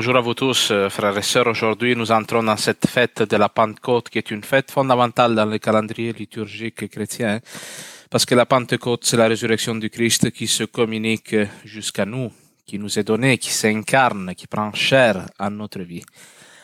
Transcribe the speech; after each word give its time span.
Bonjour 0.00 0.16
à 0.16 0.22
vous 0.22 0.32
tous, 0.32 0.70
euh, 0.70 0.88
frères 0.88 1.18
et 1.18 1.20
sœurs. 1.20 1.46
Aujourd'hui, 1.48 1.94
nous 1.94 2.10
entrons 2.10 2.42
dans 2.42 2.56
cette 2.56 2.86
fête 2.86 3.22
de 3.22 3.36
la 3.36 3.50
Pentecôte 3.50 4.08
qui 4.08 4.16
est 4.16 4.30
une 4.30 4.42
fête 4.42 4.70
fondamentale 4.70 5.34
dans 5.34 5.44
le 5.44 5.58
calendrier 5.58 6.14
liturgique 6.14 6.88
chrétien 6.88 7.38
parce 8.08 8.24
que 8.24 8.34
la 8.34 8.46
Pentecôte, 8.46 9.04
c'est 9.04 9.18
la 9.18 9.28
résurrection 9.28 9.74
du 9.74 9.90
Christ 9.90 10.30
qui 10.30 10.46
se 10.46 10.64
communique 10.64 11.36
jusqu'à 11.66 12.06
nous, 12.06 12.32
qui 12.64 12.78
nous 12.78 12.98
est 12.98 13.04
donnée, 13.04 13.36
qui 13.36 13.50
s'incarne, 13.50 14.34
qui 14.34 14.46
prend 14.46 14.72
chair 14.72 15.26
à 15.38 15.50
notre 15.50 15.80
vie. 15.80 16.06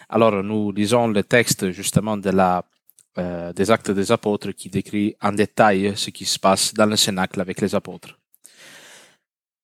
Alors, 0.09 0.43
nous 0.43 0.73
lisons 0.73 1.09
le 1.09 1.23
texte 1.23 1.73
justement 1.73 2.17
de 2.17 2.31
la, 2.31 2.65
euh, 3.19 3.53
des 3.53 3.71
actes 3.71 3.91
des 3.91 4.13
apôtres 4.13 4.53
qui 4.53 4.71
décrit 4.71 5.15
en 5.21 5.33
détail 5.33 5.93
ce 5.95 6.09
qui 6.09 6.25
se 6.25 6.39
passe 6.39 6.73
dans 6.73 6.87
le 6.87 6.97
Cénacle 6.97 7.39
avec 7.43 7.61
les 7.61 7.75
apôtres. 7.75 8.17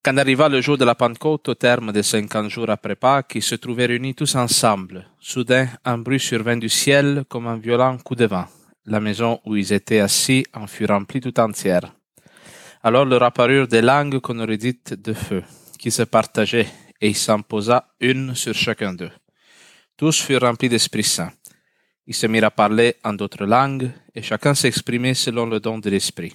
Quand 0.05 0.16
arriva 0.16 0.48
le 0.48 0.61
jour 0.61 0.77
de 0.77 0.84
la 0.84 0.97
Pentecôte, 0.97 1.48
au 1.48 1.55
terme 1.55 1.92
de 1.92 2.02
cinquante 2.02 2.51
jours 2.51 2.69
après 2.70 2.97
Pâques, 2.97 3.36
ils 3.36 3.42
se 3.42 3.55
trouvaient 3.55 3.86
réunis 3.86 4.17
tous 4.17 4.34
ensemble. 4.34 5.06
Soudain, 5.20 5.69
un 5.84 5.97
bruit 5.98 6.19
survint 6.19 6.56
du 6.56 6.69
ciel 6.69 7.22
comme 7.28 7.47
un 7.47 7.56
violent 7.56 7.98
coup 7.98 8.17
de 8.17 8.25
vent. 8.25 8.47
La 8.84 8.98
maison 8.98 9.39
où 9.44 9.55
ils 9.55 9.72
étaient 9.72 10.00
assis 10.00 10.44
en 10.55 10.67
fut 10.67 10.86
remplie 10.86 11.20
tout 11.20 11.39
entière. 11.39 11.94
Alors 12.83 13.05
leur 13.05 13.22
apparurent 13.22 13.69
des 13.69 13.81
langues 13.81 14.19
qu'on 14.19 14.41
aurait 14.41 14.56
dites 14.56 14.94
de 14.94 15.12
feu, 15.12 15.44
qui 15.78 15.92
se 15.92 16.03
partageaient, 16.03 16.66
et 17.00 17.11
il 17.11 17.16
s'en 17.16 17.41
posa 17.42 17.87
une 18.00 18.34
sur 18.34 18.55
chacun 18.55 18.94
d'eux. 18.94 19.12
Tous 19.97 20.20
furent 20.20 20.41
remplis 20.41 20.69
d'Esprit 20.69 21.05
Saint. 21.05 21.31
Ils 22.09 22.14
se 22.16 22.27
mirent 22.27 22.47
à 22.47 22.50
parler 22.50 22.97
en 23.05 23.12
d'autres 23.12 23.47
langues, 23.47 23.92
et 24.16 24.22
chacun 24.22 24.55
s'exprimait 24.55 25.14
selon 25.14 25.47
le 25.47 25.61
don 25.61 25.78
de 25.78 25.91
l'Esprit. 25.91 26.33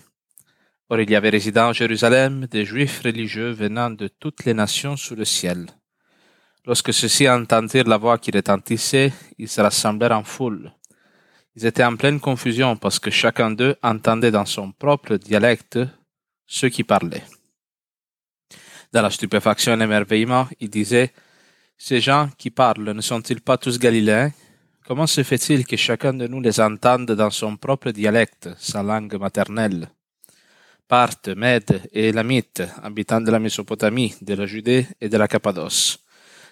Or 0.90 1.02
il 1.02 1.10
y 1.10 1.16
avait 1.16 1.30
résidant 1.30 1.70
à 1.70 1.74
Jérusalem 1.74 2.48
des 2.50 2.64
Juifs 2.64 3.02
religieux 3.04 3.52
venant 3.52 3.90
de 3.90 4.08
toutes 4.08 4.46
les 4.46 4.54
nations 4.54 4.96
sous 4.96 5.16
le 5.16 5.26
ciel. 5.26 5.66
Lorsque 6.66 6.94
ceux-ci 6.94 7.30
entendirent 7.30 7.88
la 7.88 7.98
voix 7.98 8.18
qui 8.18 8.32
retentissait, 8.32 9.12
ils 9.38 9.50
se 9.50 9.60
rassemblèrent 9.60 10.18
en 10.18 10.24
foule. 10.24 10.72
Ils 11.56 11.66
étaient 11.66 11.84
en 11.84 11.98
pleine 11.98 12.22
confusion 12.22 12.78
parce 12.78 13.00
que 13.00 13.12
chacun 13.12 13.52
d'eux 13.52 13.76
entendait 13.84 14.32
dans 14.32 14.46
son 14.46 14.72
propre 14.72 15.18
dialecte 15.18 15.80
ceux 16.46 16.70
qui 16.70 16.84
parlaient. 16.86 17.24
Dans 18.94 19.02
la 19.02 19.10
stupéfaction 19.10 19.74
et 19.74 19.78
l'émerveillement, 19.78 20.48
ils 20.62 20.70
disaient 20.70 21.12
Ces 21.78 22.00
gens 22.00 22.30
qui 22.38 22.50
parlent 22.50 22.92
ne 22.92 23.02
sont-ils 23.02 23.42
pas 23.42 23.58
tous 23.58 23.78
galiléens? 23.78 24.32
Comment 24.86 25.08
se 25.08 25.22
fait-il 25.24 25.66
que 25.66 25.76
chacun 25.76 26.14
de 26.14 26.28
nous 26.28 26.40
les 26.40 26.62
entende 26.62 27.12
dans 27.12 27.30
son 27.30 27.58
propre 27.58 27.92
dialecte, 27.92 28.50
sa 28.58 28.84
langue 28.84 29.16
maternelle 29.16 29.90
Parthes, 30.88 31.36
Mèdes 31.36 31.82
et 31.92 32.10
Elamites, 32.10 32.64
habitants 32.82 33.20
de 33.20 33.30
la 33.30 33.40
Mésopotamie, 33.40 34.16
de 34.22 34.36
la 34.36 34.46
Judée 34.46 34.88
et 35.02 35.10
de 35.10 35.18
la 35.18 35.28
Cappadoce, 35.28 36.00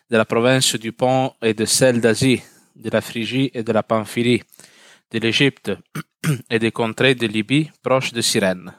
de 0.09 0.17
la 0.17 0.25
province 0.25 0.75
du 0.75 0.91
Pont 0.91 1.33
et 1.41 1.53
de 1.53 1.63
celle 1.63 2.01
d'Asie, 2.01 2.41
de 2.75 2.89
la 2.89 2.99
Phrygie 2.99 3.49
et 3.53 3.63
de 3.63 3.71
la 3.71 3.81
Pamphylie, 3.81 4.43
de 5.11 5.19
l'Égypte 5.19 5.71
et 6.49 6.59
des 6.59 6.71
contrées 6.71 7.15
de 7.15 7.27
Libye 7.27 7.71
proches 7.81 8.11
de 8.11 8.19
Cyrène. 8.19 8.73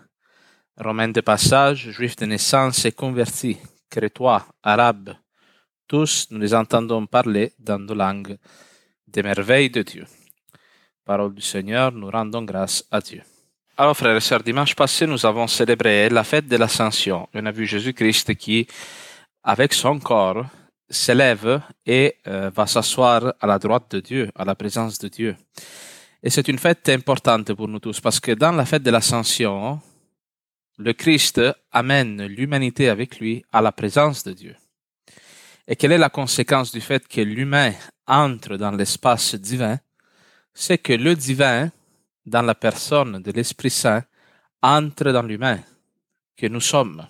Romains 0.77 1.09
de 1.09 1.23
passage, 1.23 1.91
juifs 1.91 2.17
de 2.17 2.27
naissance 2.27 2.85
et 2.85 2.93
convertis, 2.93 3.57
crétois, 3.89 4.47
arabes, 4.63 5.15
tous 5.89 6.27
nous 6.31 6.41
les 6.41 6.53
entendons 6.53 7.07
parler 7.07 7.53
dans 7.59 7.79
nos 7.79 7.95
langues 7.95 8.37
des 9.09 9.23
merveilles 9.23 9.71
de 9.71 9.81
Dieu. 9.83 10.05
Parole 11.05 11.35
du 11.35 11.41
Seigneur, 11.41 11.93
nous 11.93 12.11
rendons 12.11 12.43
grâce 12.43 12.85
à 12.91 13.01
Dieu. 13.01 13.23
Alors, 13.79 13.95
frères 13.95 14.17
et 14.17 14.21
sœurs, 14.21 14.43
dimanche 14.43 14.75
passé, 14.75 15.07
nous 15.07 15.27
avons 15.27 15.47
célébré 15.47 16.09
la 16.09 16.25
fête 16.25 16.49
de 16.49 16.57
l'Ascension. 16.57 17.29
On 17.35 17.45
a 17.45 17.51
vu 17.51 17.67
Jésus-Christ 17.67 18.35
qui, 18.37 18.67
avec 19.43 19.75
son 19.75 19.99
corps, 19.99 20.47
s'élève 20.89 21.61
et 21.85 22.17
euh, 22.27 22.51
va 22.55 22.67
s'asseoir 22.67 23.35
à 23.39 23.47
la 23.47 23.59
droite 23.59 23.91
de 23.91 24.01
Dieu, 24.01 24.31
à 24.35 24.47
la 24.47 24.55
présence 24.55 24.99
de 24.99 25.09
Dieu. 25.09 25.37
Et 26.23 26.31
c'est 26.31 26.49
une 26.49 26.59
fête 26.59 26.89
importante 26.89 27.53
pour 27.53 27.69
nous 27.69 27.79
tous 27.79 28.01
parce 28.01 28.19
que 28.19 28.33
dans 28.33 28.53
la 28.53 28.65
fête 28.65 28.83
de 28.83 28.91
l'Ascension, 28.91 29.79
le 30.79 30.95
Christ 30.95 31.43
amène 31.71 32.25
l'humanité 32.25 32.89
avec 32.89 33.21
lui 33.21 33.45
à 33.53 33.61
la 33.61 33.73
présence 33.73 34.25
de 34.25 34.33
Dieu. 34.33 34.57
Et 35.69 35.77
quelle 35.77 35.93
est 35.93 35.99
la 35.99 36.09
conséquence 36.09 36.73
du 36.73 36.81
fait 36.81 37.07
que 37.07 37.21
l'humain 37.21 37.75
entre 38.07 38.57
dans 38.57 38.71
l'espace 38.71 39.35
divin? 39.35 39.79
C'est 40.55 40.79
que 40.79 40.95
le 40.95 41.15
divin 41.15 41.71
dans 42.27 42.43
la 42.43 42.55
personne 42.55 43.23
de 43.23 43.31
l'Esprit 43.31 43.71
Saint 43.71 44.03
entre 44.63 45.13
dans 45.13 45.23
l'humain 45.23 45.61
que 46.37 46.47
nous 46.47 46.61
sommes. 46.61 47.07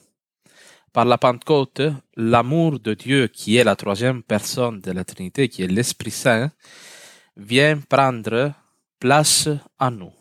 Par 0.92 1.04
la 1.04 1.18
Pentecôte, 1.18 1.82
l'amour 2.16 2.78
de 2.78 2.94
Dieu, 2.94 3.26
qui 3.28 3.56
est 3.56 3.64
la 3.64 3.76
troisième 3.76 4.22
personne 4.22 4.80
de 4.80 4.92
la 4.92 5.04
Trinité, 5.04 5.48
qui 5.48 5.62
est 5.62 5.66
l'Esprit 5.66 6.10
Saint, 6.10 6.50
vient 7.36 7.78
prendre 7.78 8.52
place 8.98 9.48
en 9.78 9.90
nous. 9.90 10.12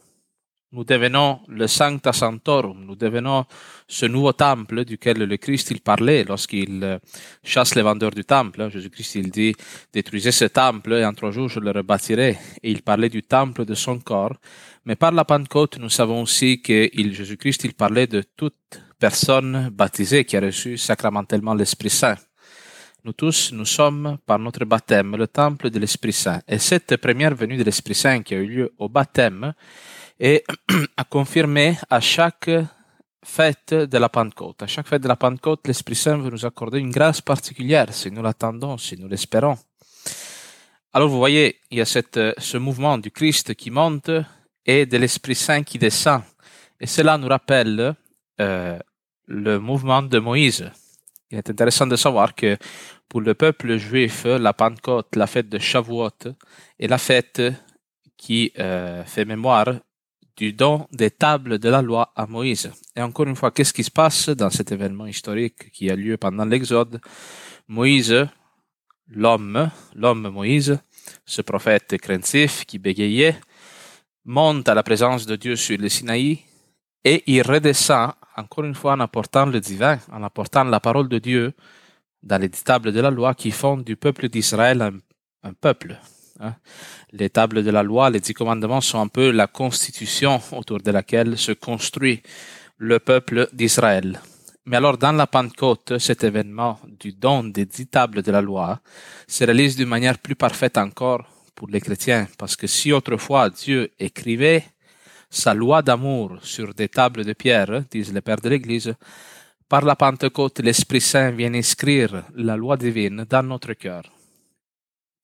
Nous 0.76 0.84
devenons 0.84 1.40
le 1.48 1.68
Sancta 1.68 2.12
Sanctorum, 2.12 2.84
nous 2.86 2.98
devenons 2.98 3.46
ce 3.88 4.06
nouveau 4.08 4.34
temple 4.34 4.84
duquel 4.84 5.20
le 5.20 5.38
Christ 5.38 5.72
il 5.72 5.80
parlait 5.80 6.26
lorsqu'il 6.26 6.84
euh, 6.84 7.00
chasse 7.46 7.76
les 7.76 7.82
vendeurs 7.82 8.12
du 8.12 8.26
temple. 8.26 8.70
Jésus-Christ 8.70 9.16
il 9.16 9.32
dit 9.32 9.56
détruisez 9.94 10.34
ce 10.34 10.44
temple 10.44 10.96
et 10.96 11.06
en 11.06 11.14
trois 11.14 11.32
jours 11.32 11.48
je 11.48 11.62
le 11.62 11.72
rebâtirai. 11.72 12.38
Et 12.62 12.72
il 12.72 12.82
parlait 12.82 13.08
du 13.08 13.24
temple 13.24 13.64
de 13.64 13.74
son 13.74 14.00
corps. 14.00 14.36
Mais 14.84 14.98
par 14.98 15.14
la 15.14 15.24
Pentecôte, 15.24 15.78
nous 15.78 15.90
savons 15.90 16.24
aussi 16.24 16.62
que 16.62 16.90
Jésus-Christ 16.94 17.64
il 17.64 17.74
parlait 17.74 18.08
de 18.08 18.24
toute 18.36 18.82
personne 19.00 19.70
baptisée 19.70 20.26
qui 20.26 20.36
a 20.36 20.42
reçu 20.42 20.78
sacramentellement 20.78 21.54
l'Esprit 21.54 21.90
Saint. 21.90 22.18
Nous 23.06 23.14
tous, 23.14 23.54
nous 23.54 23.66
sommes, 23.66 24.18
par 24.26 24.40
notre 24.40 24.66
baptême, 24.66 25.16
le 25.16 25.28
temple 25.28 25.70
de 25.70 25.80
l'Esprit 25.80 26.12
Saint. 26.12 26.42
Et 26.50 26.58
cette 26.58 26.98
première 26.98 27.34
venue 27.34 27.56
de 27.56 27.64
l'Esprit 27.64 27.96
Saint 27.96 28.24
qui 28.24 28.34
a 28.34 28.40
eu 28.40 28.48
lieu 28.48 28.74
au 28.78 28.90
baptême, 28.90 29.54
et 30.20 30.44
à 30.98 31.04
confirmer 31.04 31.78
à 31.90 32.00
chaque 32.00 32.50
fête 33.24 33.74
de 33.74 33.98
la 33.98 34.10
Pentecôte. 34.10 34.62
À 34.62 34.68
chaque 34.68 34.88
fête 34.88 35.02
de 35.02 35.08
la 35.08 35.16
Pentecôte, 35.16 35.68
l'Esprit 35.68 35.96
Saint 35.96 36.18
veut 36.18 36.30
nous 36.30 36.46
accorder 36.46 36.80
une 36.80 36.92
grâce 36.92 37.22
particulière 37.22 37.94
si 37.94 38.12
nous 38.12 38.22
l'attendons, 38.22 38.78
si 38.78 38.98
nous 38.98 39.08
l'espérons. 39.08 39.58
Alors 40.94 41.10
vous 41.10 41.18
voyez, 41.18 41.60
il 41.72 41.80
y 41.80 41.82
a 41.82 41.86
cette, 41.86 42.20
ce 42.38 42.58
mouvement 42.58 42.98
du 42.98 43.12
Christ 43.12 43.56
qui 43.56 43.72
monte 43.72 44.12
et 44.66 44.86
de 44.86 44.98
l'Esprit 44.98 45.36
Saint 45.36 45.64
qui 45.64 45.78
descend. 45.78 46.22
Et 46.80 46.88
cela 46.88 47.18
nous 47.18 47.28
rappelle 47.28 47.96
euh, 48.40 48.80
le 49.28 49.60
mouvement 49.60 50.02
de 50.02 50.20
Moïse. 50.20 50.70
Il 51.32 51.38
est 51.38 51.50
intéressant 51.50 51.88
de 51.88 51.96
savoir 51.96 52.36
que 52.36 52.58
pour 53.10 53.22
le 53.22 53.34
peuple 53.34 53.78
juif, 53.78 54.26
la 54.26 54.54
Pentecôte, 54.54 55.16
la 55.16 55.28
fête 55.28 55.50
de 55.50 55.60
Shavuot, 55.60 56.10
est 56.80 56.88
la 56.88 56.98
fête 56.98 57.42
qui 58.18 58.52
euh, 58.60 59.04
fait 59.04 59.26
mémoire 59.26 59.66
du 60.38 60.54
don 60.54 60.88
des 60.92 61.12
tables 61.12 61.60
de 61.60 61.70
la 61.70 61.82
loi 61.82 62.12
à 62.16 62.26
Moïse. 62.26 62.72
Et 62.96 63.02
encore 63.02 63.28
une 63.28 63.36
fois, 63.36 63.52
qu'est-ce 63.52 63.74
qui 63.74 63.84
se 63.84 63.92
passe 63.92 64.30
dans 64.30 64.50
cet 64.50 64.72
événement 64.72 65.06
historique 65.06 65.72
qui 65.72 65.90
a 65.90 65.96
lieu 65.96 66.18
pendant 66.18 66.46
l'Exode? 66.46 67.00
Moïse, 67.68 68.28
l'homme, 69.10 69.70
l'homme 69.96 70.30
Moïse, 70.30 70.78
ce 71.26 71.42
prophète 71.42 71.98
craintif 71.98 72.66
qui 72.66 72.80
bégayait, 72.80 73.40
monte 74.26 74.68
à 74.68 74.74
la 74.74 74.84
présence 74.84 75.26
de 75.26 75.36
Dieu 75.36 75.56
sur 75.56 75.78
le 75.78 75.90
Sinaï 75.90 76.40
et 77.04 77.24
il 77.28 77.42
redescend 77.44 78.14
encore 78.36 78.66
une 78.66 78.76
fois 78.76 78.94
en 78.94 79.00
apportant 79.00 79.46
le 79.46 79.60
divin, 79.60 80.00
en 80.12 80.24
apportant 80.24 80.64
la 80.64 80.80
parole 80.80 81.08
de 81.08 81.20
Dieu 81.20 81.54
dans 82.24 82.42
les 82.42 82.50
tables 82.50 82.92
de 82.92 83.00
la 83.00 83.12
loi 83.12 83.36
qui 83.36 83.52
font 83.52 83.78
du 83.78 83.96
peuple 83.96 84.28
d'Israël 84.30 84.82
un, 85.44 85.54
peuple. 85.54 85.98
Les 87.12 87.30
tables 87.30 87.64
de 87.64 87.72
la 87.72 87.84
loi, 87.84 88.10
les 88.10 88.20
dix 88.20 88.34
commandements 88.34 88.82
sont 88.82 89.00
un 89.00 89.08
peu 89.08 89.32
la 89.32 89.48
constitution 89.48 90.42
autour 90.52 90.80
de 90.80 90.92
laquelle 90.92 91.38
se 91.38 91.54
construit 91.54 92.22
le 92.78 93.00
peuple 93.00 93.48
d'Israël. 93.54 94.20
Mais 94.66 94.78
alors, 94.78 94.98
dans 94.98 95.12
la 95.12 95.28
Pentecôte, 95.28 95.98
cet 96.00 96.24
événement 96.24 96.80
du 97.00 97.14
don 97.14 97.44
des 97.44 97.66
dix 97.66 97.88
tables 97.88 98.24
de 98.24 98.32
la 98.32 98.42
loi 98.42 98.80
se 99.28 99.44
réalise 99.44 99.76
d'une 99.76 99.88
manière 99.88 100.18
plus 100.18 100.36
parfaite 100.36 100.78
encore 100.78 101.26
pour 101.54 101.70
les 101.70 101.80
chrétiens, 101.80 102.28
parce 102.38 102.56
que 102.56 102.68
si 102.68 102.92
autrefois 102.92 103.50
Dieu 103.50 103.92
écrivait 104.00 104.66
sa 105.30 105.54
loi 105.54 105.82
d'amour 105.82 106.38
sur 106.42 106.74
des 106.74 106.90
tables 106.90 107.24
de 107.24 107.34
pierre, 107.34 107.84
disent 107.90 108.14
les 108.14 108.22
pères 108.22 108.42
de 108.42 108.50
l'Église, 108.50 108.94
par 109.70 109.86
la 109.86 109.96
Pentecôte, 109.96 110.60
l'Esprit 110.60 111.02
Saint 111.02 111.32
vient 111.32 111.54
inscrire 111.54 112.24
la 112.36 112.58
loi 112.58 112.76
divine 112.76 113.26
dans 113.30 113.44
notre 113.44 113.74
cœur 113.74 114.15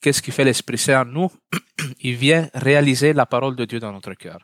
qu'est-ce 0.01 0.21
qui 0.21 0.31
fait 0.31 0.43
l'Esprit 0.43 0.77
Saint 0.77 1.01
en 1.01 1.05
nous? 1.05 1.31
Il 2.01 2.15
vient 2.15 2.49
réaliser 2.53 3.13
la 3.13 3.25
parole 3.25 3.55
de 3.55 3.65
Dieu 3.65 3.79
dans 3.79 3.91
notre 3.91 4.13
cœur. 4.15 4.39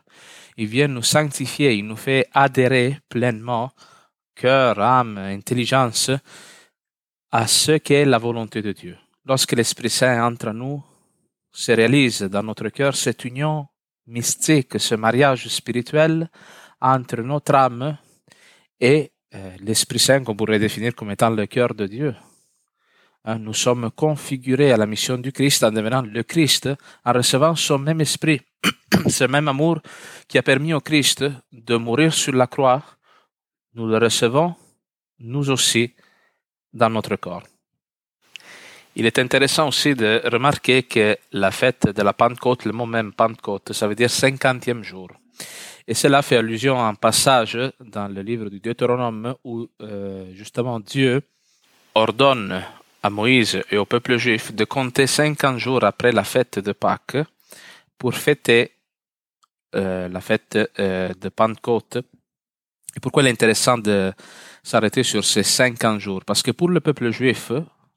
Il 0.56 0.66
vient 0.66 0.88
nous 0.88 1.02
sanctifier, 1.02 1.74
il 1.74 1.86
nous 1.86 1.96
fait 1.96 2.26
adhérer 2.32 2.98
pleinement, 3.08 3.70
cœur, 4.34 4.80
âme, 4.80 5.18
intelligence, 5.18 6.10
à 7.30 7.46
ce 7.46 7.78
qu'est 7.78 8.04
la 8.04 8.18
volonté 8.18 8.62
de 8.62 8.72
Dieu. 8.72 8.96
Lorsque 9.24 9.52
l'Esprit 9.52 9.90
Saint 9.90 10.26
entre 10.26 10.48
en 10.48 10.54
nous, 10.54 10.84
se 11.52 11.72
réalise 11.72 12.22
dans 12.22 12.42
notre 12.42 12.68
cœur 12.68 12.94
cette 12.96 13.24
union 13.24 13.66
mystique, 14.06 14.78
ce 14.78 14.94
mariage 14.94 15.48
spirituel 15.48 16.30
entre 16.80 17.20
notre 17.22 17.54
âme 17.54 17.98
et 18.80 19.12
euh, 19.34 19.56
l'Esprit 19.60 19.98
Saint 19.98 20.24
qu'on 20.24 20.36
pourrait 20.36 20.58
définir 20.58 20.94
comme 20.94 21.10
étant 21.10 21.30
le 21.30 21.46
cœur 21.46 21.74
de 21.74 21.86
Dieu. 21.86 22.14
Hein, 23.24 23.38
nous 23.38 23.54
sommes 23.54 23.90
configurés 23.90 24.72
à 24.72 24.76
la 24.76 24.86
mission 24.86 25.18
du 25.18 25.32
Christ 25.32 25.64
en 25.64 25.70
devenant 25.70 26.02
le 26.02 26.22
Christ, 26.22 26.68
en 27.04 27.12
recevant 27.12 27.54
son 27.56 27.78
même 27.78 28.00
esprit, 28.00 28.40
ce 29.08 29.24
même 29.24 29.48
amour 29.48 29.80
qui 30.26 30.38
a 30.38 30.42
permis 30.42 30.72
au 30.72 30.80
Christ 30.80 31.24
de 31.52 31.76
mourir 31.76 32.14
sur 32.14 32.34
la 32.34 32.46
croix. 32.46 32.82
Nous 33.74 33.86
le 33.86 33.98
recevons, 33.98 34.54
nous 35.18 35.50
aussi, 35.50 35.94
dans 36.72 36.90
notre 36.90 37.16
corps. 37.16 37.42
Il 38.94 39.06
est 39.06 39.18
intéressant 39.18 39.68
aussi 39.68 39.94
de 39.94 40.20
remarquer 40.24 40.82
que 40.84 41.16
la 41.32 41.50
fête 41.50 41.88
de 41.88 42.02
la 42.02 42.12
Pentecôte, 42.12 42.64
le 42.64 42.72
mot 42.72 42.86
même 42.86 43.12
Pentecôte, 43.12 43.72
ça 43.72 43.86
veut 43.86 43.94
dire 43.94 44.10
cinquantième 44.10 44.82
jour. 44.82 45.08
Et 45.86 45.94
cela 45.94 46.22
fait 46.22 46.36
allusion 46.36 46.78
à 46.78 46.88
un 46.88 46.94
passage 46.94 47.58
dans 47.80 48.08
le 48.08 48.22
livre 48.22 48.48
du 48.48 48.60
Deutéronome 48.60 49.34
où 49.44 49.68
euh, 49.82 50.34
justement 50.34 50.80
Dieu 50.80 51.22
ordonne 51.94 52.62
à 53.02 53.10
Moïse 53.10 53.60
et 53.70 53.76
au 53.76 53.84
peuple 53.84 54.16
juif 54.16 54.52
de 54.52 54.64
compter 54.64 55.06
cinquante 55.06 55.58
jours 55.58 55.84
après 55.84 56.12
la 56.12 56.24
fête 56.24 56.58
de 56.58 56.72
Pâques 56.72 57.18
pour 57.96 58.14
fêter 58.14 58.72
euh, 59.74 60.08
la 60.08 60.20
fête 60.20 60.58
euh, 60.78 61.12
de 61.20 61.28
Pentecôte. 61.28 61.98
Et 62.96 63.00
pourquoi 63.00 63.22
il 63.22 63.26
est 63.26 63.32
intéressant 63.32 63.78
de 63.78 64.12
s'arrêter 64.62 65.02
sur 65.02 65.24
ces 65.24 65.42
cinquante 65.42 66.00
jours? 66.00 66.24
Parce 66.24 66.42
que 66.42 66.50
pour 66.50 66.68
le 66.70 66.80
peuple 66.80 67.10
juif, 67.10 67.52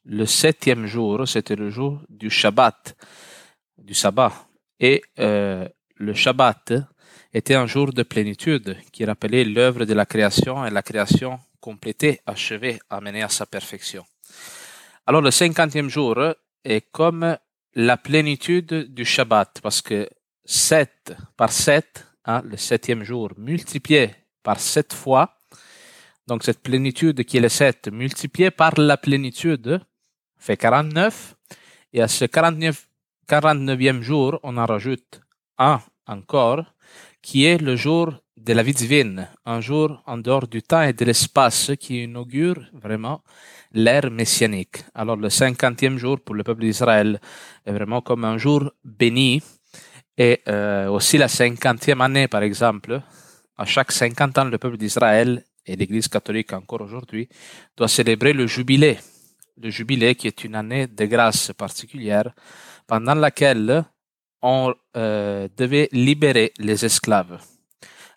le 0.06 0.26
septième 0.26 0.86
jour, 0.86 1.28
c'était 1.28 1.56
le 1.56 1.70
jour 1.70 2.02
du 2.10 2.30
Shabbat, 2.30 2.96
du 3.78 3.94
sabbat. 3.94 4.34
Et 4.80 5.02
euh, 5.20 5.68
le 5.96 6.14
Shabbat 6.14 6.74
était 7.34 7.56
un 7.56 7.68
jour 7.68 7.94
de 7.94 8.04
plénitude 8.04 8.78
qui 8.92 9.06
rappelait 9.06 9.46
l'œuvre 9.46 9.86
de 9.86 9.94
la 9.94 10.06
création 10.06 10.66
et 10.66 10.70
la 10.70 10.82
création 10.82 11.40
complétée, 11.60 12.20
achevée, 12.26 12.80
amenée 12.90 13.24
à 13.24 13.30
sa 13.30 13.46
perfection. 13.46 14.04
Alors 15.08 15.22
le 15.22 15.32
cinquantième 15.32 15.90
jour 15.90 16.16
est 16.64 16.92
comme 16.92 17.36
la 17.74 17.98
plénitude 17.98 18.94
du 18.94 19.04
Shabbat, 19.04 19.60
parce 19.64 19.82
que 19.82 20.08
7 20.46 21.14
par 21.36 21.52
7, 21.52 22.06
hein, 22.26 22.44
le 22.46 22.56
septième 22.56 23.04
jour, 23.04 23.32
multiplié 23.36 24.14
par 24.44 24.60
sept 24.60 24.94
fois, 24.94 25.38
donc 26.28 26.44
cette 26.44 26.62
plénitude 26.62 27.24
qui 27.24 27.38
est 27.38 27.42
le 27.42 27.50
7, 27.50 27.90
multiplié 27.92 28.52
par 28.52 28.74
la 28.78 28.96
plénitude, 28.96 29.82
fait 30.38 30.58
49. 30.58 31.36
Et 31.94 32.02
à 32.02 32.08
ce 32.08 32.26
49, 32.26 32.88
49e 33.28 34.02
jour, 34.02 34.40
on 34.44 34.56
en 34.58 34.66
rajoute 34.66 35.22
un 35.58 35.82
encore, 36.06 36.64
qui 37.24 37.46
est 37.46 37.58
le 37.58 37.76
jour 37.76 38.14
de 38.38 38.54
la 38.54 38.64
vie 38.64 38.74
divine, 38.74 39.28
un 39.46 39.62
jour 39.62 40.02
en 40.06 40.18
dehors 40.18 40.48
du 40.48 40.62
temps 40.62 40.84
et 40.84 40.94
de 40.94 41.06
l'espace 41.06 41.72
qui 41.80 42.04
inaugure 42.04 42.60
vraiment 42.74 43.24
l'ère 43.74 44.10
messianique. 44.12 44.84
Alors 44.94 45.18
le 45.18 45.30
cinquantième 45.30 45.98
jour 45.98 46.20
pour 46.20 46.36
le 46.36 46.44
peuple 46.44 46.62
d'Israël 46.62 47.20
est 47.66 47.72
vraiment 47.72 48.02
comme 48.02 48.26
un 48.26 48.38
jour 48.38 48.72
béni. 48.84 49.42
Et 50.18 50.42
euh, 50.48 50.88
aussi 50.90 51.18
la 51.18 51.28
cinquantième 51.28 52.02
année, 52.02 52.28
par 52.28 52.44
exemple, 52.44 53.02
à 53.58 53.66
chaque 53.66 53.92
cinquante 53.92 54.38
ans, 54.38 54.46
le 54.46 54.58
peuple 54.58 54.78
d'Israël 54.78 55.44
et 55.66 55.76
l'Église 55.76 56.08
catholique 56.08 56.54
encore 56.54 56.82
aujourd'hui 56.82 57.30
doit 57.78 57.88
célébrer 57.88 58.34
le 58.34 58.46
jubilé 58.46 58.98
le 59.62 59.70
jubilé, 59.70 60.16
qui 60.16 60.28
est 60.28 60.44
une 60.44 60.56
année 60.56 60.88
de 60.88 61.06
grâce 61.06 61.52
particulière, 61.54 62.34
pendant 62.88 63.16
laquelle 63.16 63.86
on 64.42 64.74
euh, 64.98 65.48
devait 65.56 65.90
libérer 65.92 66.54
les 66.58 66.84
esclaves. 66.84 67.40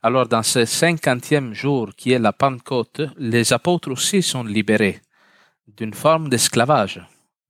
Alors, 0.02 0.26
dans 0.26 0.42
ce 0.42 0.64
cinquantième 0.64 1.54
jour 1.54 1.90
qui 1.96 2.12
est 2.12 2.18
la 2.18 2.32
Pentecôte, 2.32 3.02
les 3.16 3.52
apôtres 3.52 3.90
aussi 3.90 4.22
sont 4.22 4.44
libérés 4.44 5.00
d'une 5.66 5.94
forme 5.94 6.28
d'esclavage. 6.28 7.00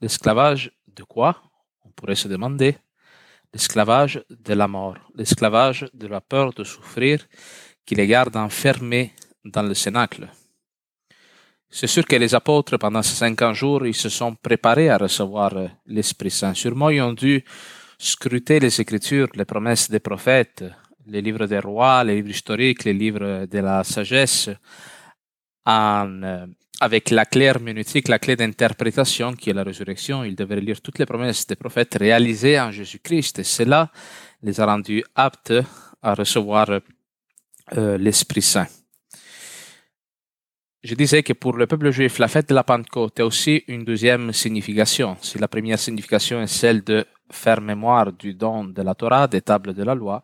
L'esclavage 0.01 0.73
de 0.87 1.03
quoi? 1.03 1.43
On 1.85 1.91
pourrait 1.91 2.15
se 2.15 2.29
demander. 2.29 2.77
L'esclavage 3.53 4.25
de 4.31 4.55
la 4.55 4.67
mort, 4.67 4.99
l'esclavage 5.15 5.87
de 5.95 6.07
la 6.09 6.21
peur 6.21 6.53
de 6.53 6.65
souffrir 6.65 7.27
qui 7.87 7.95
les 7.95 8.07
garde 8.07 8.37
enfermés 8.37 9.13
dans 9.45 9.63
le 9.63 9.75
cénacle. 9.75 10.29
C'est 11.71 11.87
sûr 11.87 12.05
que 12.05 12.17
les 12.17 12.35
apôtres, 12.35 12.77
pendant 12.77 13.03
ces 13.03 13.17
cinquante 13.17 13.55
jours, 13.55 13.87
ils 13.87 13.95
se 13.95 14.09
sont 14.09 14.35
préparés 14.35 14.91
à 14.91 14.97
recevoir 14.97 15.57
euh, 15.57 15.69
l'Esprit 15.87 16.31
Saint. 16.31 16.55
Sûrement, 16.55 16.91
ils 16.91 17.01
ont 17.03 17.13
dû 17.13 17.45
scruter 17.99 18.61
les 18.61 18.81
Écritures, 18.81 19.29
les 19.35 19.45
promesses 19.45 19.91
des 19.91 19.99
prophètes, 19.99 20.65
les 21.07 21.21
livres 21.21 21.47
des 21.47 21.59
rois, 21.59 22.05
les 22.05 22.17
livres 22.17 22.31
historiques, 22.31 22.85
les 22.85 22.93
livres 22.93 23.47
de 23.47 23.59
la 23.59 23.83
sagesse, 23.85 24.51
en, 25.67 26.23
euh, 26.23 26.47
avec 26.81 27.11
la 27.11 27.25
clé 27.25 27.47
herméneutique, 27.47 28.09
la 28.09 28.19
clé 28.19 28.37
d'interprétation 28.37 29.33
qui 29.35 29.51
est 29.51 29.55
la 29.55 29.63
résurrection. 29.63 30.25
Ils 30.25 30.37
devaient 30.37 30.61
lire 30.61 30.81
toutes 30.81 30.99
les 30.99 31.07
promesses 31.07 31.47
des 31.47 31.57
prophètes 31.57 31.97
réalisées 31.99 32.59
en 32.61 32.71
Jésus-Christ. 32.71 33.39
Et 33.39 33.45
cela 33.45 33.91
les 34.43 34.61
a 34.61 34.67
rendus 34.67 35.05
aptes 35.15 35.55
à 36.03 36.15
recevoir 36.15 36.81
euh, 37.77 37.99
l'Esprit 37.99 38.43
Saint 38.43 38.67
je 40.85 40.95
disais 40.95 41.23
que 41.23 41.33
pour 41.33 41.57
le 41.57 41.67
peuple 41.67 41.91
juif, 41.91 42.19
la 42.19 42.29
fête 42.29 42.51
de 42.51 42.55
la 42.55 42.63
Pentecôte 42.63 43.19
a 43.19 43.25
aussi 43.25 43.65
une 43.69 43.85
deuxième 43.85 44.35
signification. 44.35 45.17
Si 45.23 45.39
la 45.39 45.49
première 45.49 45.79
signification 45.79 46.43
est 46.43 46.47
celle 46.47 46.85
de 46.85 47.07
faire 47.31 47.63
mémoire 47.63 48.13
du 48.13 48.35
don 48.35 48.65
de 48.65 48.83
la 48.83 48.95
Torah, 48.95 49.27
des 49.27 49.41
tables 49.41 49.73
de 49.73 49.83
la 49.83 49.95
loi, 49.95 50.23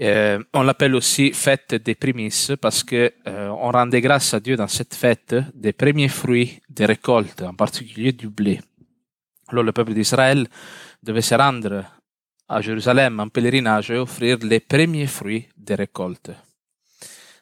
euh, 0.00 0.42
on 0.52 0.62
l'appelle 0.62 0.94
aussi 0.94 1.32
fête 1.32 1.74
des 1.74 1.94
prémices 1.94 2.52
parce 2.60 2.84
que 2.84 3.12
euh, 3.26 3.48
on 3.48 3.70
rendait 3.70 4.02
grâce 4.02 4.34
à 4.34 4.40
Dieu 4.40 4.56
dans 4.56 4.68
cette 4.68 4.94
fête 4.94 5.34
des 5.54 5.72
premiers 5.72 6.08
fruits 6.08 6.60
des 6.68 6.84
récoltes, 6.84 7.42
en 7.42 7.54
particulier 7.54 8.12
du 8.12 8.28
blé. 8.28 8.60
Alors 9.48 9.64
le 9.64 9.72
peuple 9.72 9.94
d'Israël 9.94 10.46
devait 11.02 11.22
se 11.22 11.34
rendre 11.34 11.84
à 12.48 12.60
Jérusalem 12.60 13.20
en 13.20 13.28
pèlerinage 13.28 13.90
et 13.90 13.96
offrir 13.96 14.38
les 14.42 14.60
premiers 14.60 15.06
fruits 15.06 15.48
des 15.56 15.74
récoltes. 15.74 16.30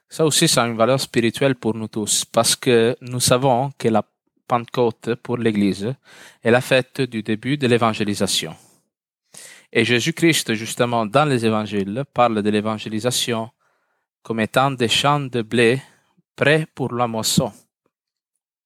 Ça 0.09 0.25
aussi, 0.25 0.47
ça 0.47 0.63
a 0.63 0.67
une 0.69 0.77
valeur 0.77 1.01
spirituelle 1.01 1.57
pour 1.57 1.75
nous 1.75 1.89
tous, 1.89 2.25
parce 2.25 2.55
que 2.55 2.97
nous 3.01 3.21
savons 3.21 3.73
que 3.77 3.89
la 3.89 4.05
Pentecôte 4.47 5.17
pour 5.17 5.39
l'Église 5.39 5.95
est 6.43 6.51
la 6.51 6.61
fête 6.61 7.01
du 7.01 7.23
début 7.23 7.57
de 7.57 7.67
l'évangélisation. 7.67 8.55
Et 9.77 9.85
Jésus-Christ, 9.85 10.55
justement, 10.55 11.05
dans 11.05 11.25
les 11.25 11.45
évangiles, 11.45 12.05
parle 12.15 12.45
de 12.45 12.49
l'évangélisation 12.49 13.51
comme 14.23 14.39
étant 14.39 14.71
des 14.71 14.87
champs 14.87 15.19
de 15.19 15.43
blé 15.43 15.83
prêts 16.37 16.69
pour 16.77 16.95
la 16.95 17.09
moisson. 17.09 17.53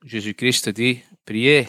Jésus-Christ 0.05 0.69
dit, 0.69 1.01
priez 1.25 1.67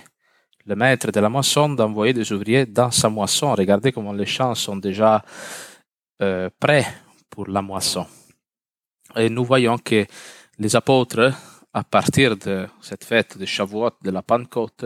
le 0.65 0.75
maître 0.75 1.09
de 1.09 1.21
la 1.21 1.29
moisson 1.29 1.69
d'envoyer 1.69 2.11
des 2.11 2.33
ouvriers 2.33 2.65
dans 2.65 2.91
sa 2.91 3.07
moisson. 3.07 3.55
Regardez 3.55 3.93
comment 3.93 4.11
les 4.11 4.25
champs 4.25 4.55
sont 4.55 4.75
déjà 4.75 5.23
euh, 6.21 6.49
prêts 6.59 6.85
pour 7.29 7.47
la 7.47 7.61
moisson. 7.61 8.05
Et 9.15 9.29
nous 9.29 9.45
voyons 9.45 9.77
que 9.77 10.05
les 10.57 10.75
apôtres, 10.75 11.31
à 11.73 11.85
partir 11.85 12.35
de 12.35 12.67
cette 12.81 13.05
fête 13.05 13.37
de 13.37 13.45
Shavuot, 13.45 13.91
de 14.03 14.11
la 14.11 14.21
Pentecôte, 14.21 14.85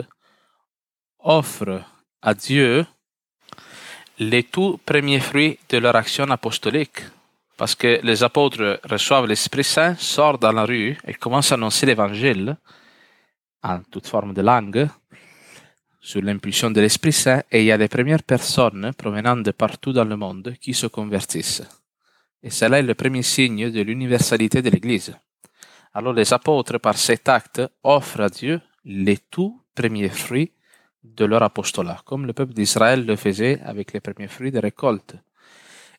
offrent 1.17 1.83
à 2.21 2.35
Dieu 2.35 2.85
les 4.23 4.43
tout 4.43 4.79
premiers 4.85 5.19
fruits 5.19 5.59
de 5.69 5.77
leur 5.77 5.95
action 5.95 6.29
apostolique. 6.29 7.01
Parce 7.57 7.75
que 7.75 7.99
les 8.03 8.23
apôtres 8.23 8.79
reçoivent 8.83 9.27
l'Esprit 9.27 9.63
Saint, 9.63 9.95
sortent 9.95 10.41
dans 10.41 10.51
la 10.51 10.65
rue 10.65 10.97
et 11.05 11.13
commencent 11.13 11.51
à 11.51 11.55
annoncer 11.55 11.85
l'Évangile 11.85 12.57
en 13.61 13.79
toute 13.91 14.07
forme 14.07 14.33
de 14.33 14.41
langue, 14.41 14.89
sous 16.01 16.19
l'impulsion 16.19 16.71
de 16.71 16.81
l'Esprit 16.81 17.13
Saint, 17.13 17.43
et 17.51 17.61
il 17.61 17.65
y 17.65 17.71
a 17.71 17.77
les 17.77 17.87
premières 17.87 18.23
personnes 18.23 18.91
provenant 18.97 19.37
de 19.37 19.51
partout 19.51 19.93
dans 19.93 20.03
le 20.03 20.17
monde 20.17 20.55
qui 20.59 20.73
se 20.73 20.87
convertissent. 20.87 21.63
Et 22.41 22.49
cela 22.49 22.79
est 22.79 22.83
le 22.83 22.95
premier 22.95 23.23
signe 23.23 23.71
de 23.71 23.81
l'universalité 23.81 24.61
de 24.61 24.69
l'Église. 24.69 25.15
Alors 25.93 26.13
les 26.13 26.33
apôtres, 26.33 26.79
par 26.79 26.97
cet 26.97 27.29
acte, 27.29 27.61
offrent 27.83 28.21
à 28.21 28.29
Dieu 28.29 28.59
les 28.83 29.17
tout 29.17 29.61
premiers 29.75 30.09
fruits 30.09 30.51
de 31.03 31.25
leur 31.25 31.43
apostolat, 31.43 32.01
comme 32.05 32.25
le 32.25 32.33
peuple 32.33 32.53
d'Israël 32.53 33.05
le 33.05 33.15
faisait 33.15 33.59
avec 33.61 33.93
les 33.93 33.99
premiers 33.99 34.27
fruits 34.27 34.51
de 34.51 34.59
récolte. 34.59 35.15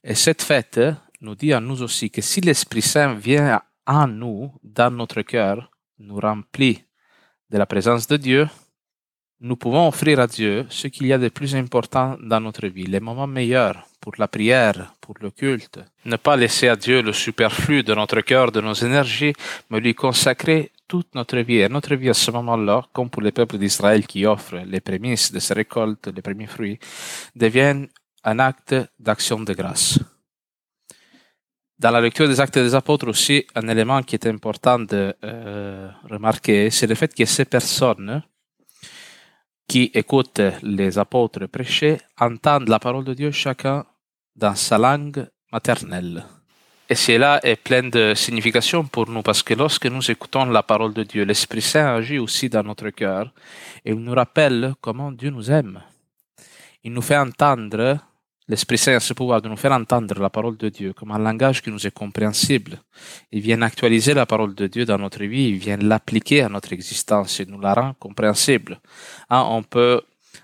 Et 0.02 0.14
cette 0.14 0.42
fête 0.42 0.80
nous 1.20 1.34
dit 1.34 1.52
à 1.52 1.60
nous 1.60 1.82
aussi 1.82 2.10
que 2.10 2.20
si 2.20 2.40
l'Esprit 2.40 2.82
Saint 2.82 3.14
vient 3.14 3.62
à 3.86 4.06
nous, 4.06 4.52
dans 4.62 4.90
notre 4.90 5.22
cœur, 5.22 5.70
nous 5.98 6.18
remplit 6.18 6.82
de 7.50 7.58
la 7.58 7.66
présence 7.66 8.06
de 8.06 8.16
Dieu, 8.16 8.48
nous 9.40 9.56
pouvons 9.56 9.88
offrir 9.88 10.20
à 10.20 10.26
Dieu 10.26 10.66
ce 10.70 10.88
qu'il 10.88 11.06
y 11.06 11.12
a 11.12 11.18
de 11.18 11.28
plus 11.28 11.54
important 11.54 12.16
dans 12.22 12.40
notre 12.40 12.66
vie, 12.66 12.86
les 12.86 13.00
moments 13.00 13.26
meilleurs 13.26 13.86
pour 14.00 14.14
la 14.18 14.28
prière, 14.28 14.94
pour 15.00 15.16
le 15.20 15.30
culte. 15.30 15.80
Ne 16.04 16.16
pas 16.16 16.36
laisser 16.36 16.68
à 16.68 16.76
Dieu 16.76 17.02
le 17.02 17.12
superflu 17.12 17.82
de 17.82 17.94
notre 17.94 18.20
cœur, 18.20 18.52
de 18.52 18.60
nos 18.60 18.74
énergies, 18.74 19.34
mais 19.70 19.80
lui 19.80 19.94
consacrer 19.94 20.70
toute 20.86 21.14
notre 21.14 21.38
vie. 21.38 21.60
Et 21.60 21.68
notre 21.68 21.94
vie 21.94 22.10
à 22.10 22.14
ce 22.14 22.30
moment-là, 22.30 22.82
comme 22.92 23.10
pour 23.10 23.22
les 23.22 23.32
peuples 23.32 23.58
d'Israël 23.58 24.06
qui 24.06 24.26
offrent 24.26 24.62
les 24.64 24.80
prémices 24.80 25.32
de 25.32 25.38
ces 25.38 25.54
récoltes, 25.54 26.08
les 26.14 26.22
premiers 26.22 26.46
fruits, 26.46 26.78
deviennent 27.34 27.88
un 28.24 28.38
acte 28.38 28.74
d'action 28.98 29.40
de 29.40 29.52
grâce. 29.52 29.98
Dans 31.78 31.90
la 31.90 32.00
lecture 32.00 32.28
des 32.28 32.40
actes 32.40 32.58
des 32.58 32.74
apôtres 32.74 33.08
aussi, 33.08 33.44
un 33.54 33.68
élément 33.68 34.02
qui 34.02 34.14
est 34.14 34.26
important 34.26 34.78
de 34.78 35.14
euh, 35.24 35.90
remarquer, 36.08 36.70
c'est 36.70 36.86
le 36.86 36.94
fait 36.94 37.12
que 37.14 37.24
ces 37.24 37.44
personnes 37.44 38.22
qui 39.66 39.90
écoutent 39.94 40.42
les 40.62 40.98
apôtres 40.98 41.46
prêcher 41.46 41.98
entendent 42.18 42.68
la 42.68 42.78
parole 42.78 43.04
de 43.04 43.14
Dieu 43.14 43.30
chacun 43.32 43.84
dans 44.36 44.54
sa 44.54 44.78
langue 44.78 45.28
maternelle. 45.52 46.24
Et 46.86 46.94
cela 46.94 47.40
est 47.42 47.56
plein 47.56 47.84
de 47.84 48.12
signification 48.14 48.84
pour 48.84 49.08
nous 49.08 49.22
parce 49.22 49.42
que 49.42 49.54
lorsque 49.54 49.86
nous 49.86 50.10
écoutons 50.10 50.44
la 50.44 50.62
parole 50.62 50.92
de 50.92 51.02
Dieu, 51.02 51.24
l'Esprit 51.24 51.62
Saint 51.62 51.96
agit 51.96 52.18
aussi 52.18 52.50
dans 52.50 52.62
notre 52.62 52.90
cœur 52.90 53.32
et 53.86 53.92
il 53.92 54.00
nous 54.00 54.12
rappelle 54.12 54.74
comment 54.82 55.10
Dieu 55.10 55.30
nous 55.30 55.50
aime. 55.50 55.80
Il 56.82 56.92
nous 56.92 57.00
fait 57.00 57.16
entendre, 57.16 57.98
l'Esprit 58.46 58.76
Saint 58.76 58.96
a 58.96 59.00
ce 59.00 59.14
pouvoir 59.14 59.40
de 59.40 59.48
nous 59.48 59.56
faire 59.56 59.72
entendre 59.72 60.20
la 60.20 60.28
parole 60.28 60.58
de 60.58 60.68
Dieu 60.68 60.92
comme 60.92 61.12
un 61.12 61.18
langage 61.18 61.62
qui 61.62 61.70
nous 61.70 61.86
est 61.86 61.90
compréhensible. 61.90 62.78
Il 63.32 63.40
vient 63.40 63.62
actualiser 63.62 64.12
la 64.12 64.26
parole 64.26 64.54
de 64.54 64.66
Dieu 64.66 64.84
dans 64.84 64.98
notre 64.98 65.24
vie, 65.24 65.48
il 65.48 65.56
vient 65.56 65.78
l'appliquer 65.78 66.42
à 66.42 66.50
notre 66.50 66.74
existence 66.74 67.40
et 67.40 67.46
nous 67.46 67.60
la 67.60 67.72
rend 67.72 67.94
compréhensible. 67.94 68.78
Hein, 69.30 69.42
on 69.48 69.62
peut 69.62 70.02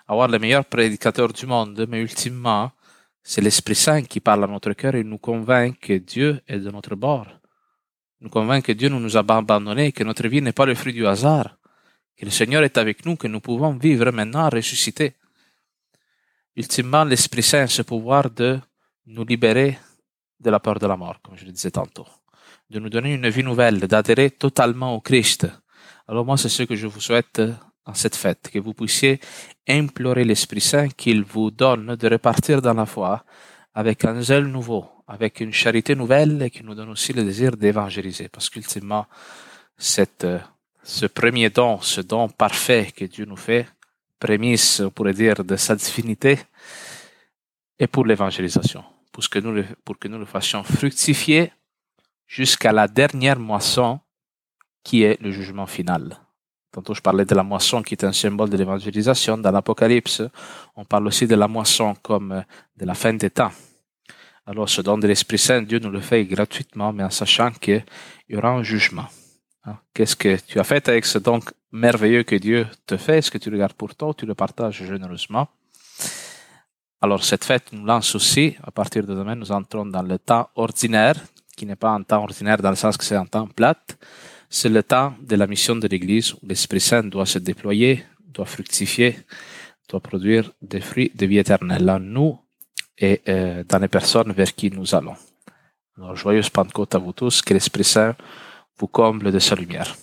avoir 0.09 0.29
le 0.29 0.39
meilleur 0.39 0.65
prédicateur 0.65 1.35
du 1.35 1.45
monde, 1.45 1.85
mais 1.87 2.01
ultimement, 2.01 2.73
c'est 3.23 3.41
l'Esprit 3.41 3.75
Saint 3.75 4.03
qui 4.03 4.21
parle 4.21 4.45
à 4.45 4.47
notre 4.47 4.73
cœur 4.73 4.95
et 4.95 5.05
nous 5.05 5.19
convainc 5.19 5.79
que 5.79 5.95
Dieu 5.95 6.41
est 6.49 6.59
de 6.59 6.71
notre 6.71 6.95
bord. 6.95 7.27
Nous 8.21 8.31
convainc 8.31 8.65
que 8.65 8.73
Dieu 8.73 8.89
ne 8.89 8.99
nous 8.99 9.17
a 9.17 9.25
pas 9.25 9.39
abandonnés, 9.39 9.93
que 9.93 10.05
notre 10.05 10.27
vie 10.29 10.43
n'est 10.43 10.53
pas 10.53 10.67
le 10.67 10.75
fruit 10.75 10.93
du 10.93 11.07
hasard, 11.07 11.57
que 12.17 12.25
le 12.25 12.31
Seigneur 12.31 12.62
est 12.62 12.77
avec 12.77 13.05
nous, 13.07 13.17
que 13.17 13.29
nous 13.29 13.41
pouvons 13.41 13.73
vivre 13.73 14.11
maintenant 14.11 14.49
ressuscités. 14.50 15.15
Ultimement, 16.57 17.05
l'Esprit 17.05 17.43
Saint 17.43 17.62
a 17.62 17.67
ce 17.67 17.83
pouvoir 17.83 18.31
de 18.31 18.59
nous 19.07 19.25
libérer 19.25 19.79
de 20.39 20.50
la 20.50 20.61
peur 20.61 20.79
de 20.79 20.87
la 20.87 20.97
mort, 20.97 21.21
comme 21.23 21.37
je 21.37 21.45
le 21.45 21.53
disais 21.53 21.71
tantôt, 21.71 22.07
de 22.69 22.79
nous 22.79 22.91
donner 22.91 23.15
une 23.15 23.29
vie 23.29 23.45
nouvelle, 23.45 23.81
d'adhérer 23.81 24.31
totalement 24.31 24.95
au 24.95 25.00
Christ. 25.00 25.47
Alors 26.09 26.25
moi, 26.25 26.37
c'est 26.37 26.49
ce 26.49 26.65
que 26.65 26.77
je 26.77 26.87
vous 26.87 27.00
souhaite 27.00 27.41
en 27.87 27.95
cette 27.95 28.17
fête, 28.17 28.51
que 28.53 28.59
vous 28.59 28.75
puissiez 28.75 29.21
implorer 29.69 30.25
l'Esprit 30.25 30.61
Saint 30.61 30.89
qu'il 30.89 31.23
vous 31.23 31.51
donne 31.51 31.97
de 31.97 32.09
repartir 32.09 32.61
dans 32.63 32.75
la 32.75 32.87
foi 32.87 33.25
avec 33.75 34.05
un 34.05 34.21
zèle 34.21 34.47
nouveau, 34.47 34.87
avec 35.07 35.41
une 35.41 35.53
charité 35.53 35.95
nouvelle 35.95 36.43
et 36.43 36.51
qui 36.51 36.63
nous 36.63 36.75
donne 36.75 36.91
aussi 36.91 37.13
le 37.13 37.25
désir 37.25 37.57
d'évangéliser. 37.57 38.29
Parce 38.29 38.51
qu'ultimement, 38.51 39.07
cette, 39.77 40.27
ce 40.83 41.07
premier 41.07 41.51
don, 41.51 41.81
ce 41.81 42.01
don 42.01 42.29
parfait 42.29 42.93
que 42.95 43.05
Dieu 43.05 43.25
nous 43.25 43.37
fait, 43.37 43.67
prémisse, 44.19 44.81
on 44.81 44.91
pourrait 44.91 45.15
dire, 45.15 45.45
de 45.45 45.57
sa 45.57 45.75
divinité, 45.77 46.39
est 47.79 47.87
pour 47.87 48.05
l'évangélisation, 48.05 48.85
pour 49.11 49.29
que 49.29 50.09
nous 50.09 50.19
le 50.19 50.27
fassions 50.27 50.63
fructifier 50.63 51.53
jusqu'à 52.27 52.73
la 52.73 52.87
dernière 52.87 53.39
moisson 53.39 54.01
qui 54.85 55.03
est 55.03 55.21
le 55.21 55.31
jugement 55.31 55.67
final. 55.67 56.19
Tantôt, 56.73 56.95
je 56.95 57.00
parlais 57.00 57.25
de 57.25 57.35
la 57.35 57.43
moisson 57.43 57.83
qui 57.83 57.95
est 57.95 58.05
un 58.05 58.12
symbole 58.12 58.49
de 58.49 58.57
l'évangélisation. 58.57 59.37
Dans 59.39 59.50
l'Apocalypse, 59.50 60.23
on 60.77 60.85
parle 60.85 61.09
aussi 61.09 61.27
de 61.27 61.35
la 61.35 61.49
moisson 61.49 61.95
comme 62.00 62.33
euh, 62.33 62.43
de 62.77 62.85
la 62.85 62.95
fin 62.95 63.12
des 63.12 63.31
temps. 63.31 63.50
Alors, 64.47 64.69
ce 64.69 64.81
don 64.81 64.97
de 64.97 65.07
l'Esprit 65.07 65.39
Saint, 65.39 65.62
Dieu 65.62 65.81
nous 65.81 65.91
le 65.91 66.00
fait 66.00 66.25
gratuitement, 66.25 66.93
mais 66.93 67.03
en 67.03 67.11
sachant 67.11 67.50
qu'il 67.50 67.85
y 68.29 68.37
aura 68.37 68.50
un 68.50 68.62
jugement. 68.62 69.07
Hein? 69.65 69.77
Qu'est-ce 69.93 70.17
que 70.17 70.37
tu 70.41 70.59
as 70.61 70.65
fait 70.65 70.89
avec 70.89 71.07
ce 71.07 71.19
don 71.19 71.41
merveilleux 71.73 72.23
que 72.23 72.37
Dieu 72.37 72.67
te 72.87 72.97
fait? 72.97 73.19
Est-ce 73.19 73.31
que 73.31 73.39
tu 73.39 73.50
le 73.50 73.59
gardes 73.59 73.75
pour 73.75 73.95
toi 73.95 74.09
ou 74.09 74.15
tu 74.15 74.27
le 74.27 74.35
partages 74.35 74.85
généreusement? 74.85 75.49
Alors, 77.00 77.25
cette 77.25 77.45
fête 77.45 77.73
nous 77.73 77.85
lance 77.85 78.15
aussi, 78.15 78.57
à 78.62 78.71
partir 78.71 79.05
de 79.05 79.15
demain, 79.15 79.35
nous 79.35 79.50
entrons 79.50 79.87
dans 79.87 80.03
le 80.03 80.19
temps 80.19 80.49
ordinaire, 80.55 81.17
qui 81.57 81.67
n'est 81.67 81.77
pas 81.77 81.91
un 81.91 82.03
temps 82.03 82.23
ordinaire 82.23 82.59
dans 82.59 82.71
le 82.71 82.77
sens 82.77 82.97
que 82.97 83.05
c'est 83.05 83.17
un 83.17 83.27
temps 83.27 83.47
plate, 83.47 83.99
c'est 84.50 84.69
le 84.69 84.83
temps 84.83 85.14
de 85.23 85.37
la 85.37 85.47
mission 85.47 85.76
de 85.76 85.87
l'Église 85.87 86.35
où 86.35 86.40
l'Esprit 86.42 86.80
Saint 86.80 87.04
doit 87.04 87.25
se 87.25 87.38
déployer, 87.38 88.04
doit 88.26 88.47
fructifier, 88.47 89.16
doit 89.88 90.00
produire 90.00 90.50
des 90.61 90.80
fruits 90.80 91.12
de 91.14 91.25
vie 91.25 91.38
éternelle 91.38 91.88
en 91.88 92.00
nous 92.00 92.38
et 92.99 93.23
euh, 93.28 93.62
dans 93.66 93.78
les 93.78 93.88
personnes 93.88 94.33
vers 94.33 94.52
qui 94.54 94.71
nous 94.71 94.95
allons. 94.95 95.14
Alors, 95.97 96.16
joyeuse 96.16 96.50
Pentecôte 96.50 96.95
à 96.97 96.99
vous 96.99 97.12
tous, 97.12 97.42
que 97.42 97.54
l'Esprit 97.54 97.85
Saint 97.85 98.16
vous 98.76 98.88
comble 98.88 99.30
de 99.30 99.38
sa 99.38 99.54
lumière. 99.54 99.95